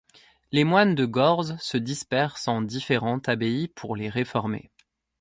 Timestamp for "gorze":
1.05-1.57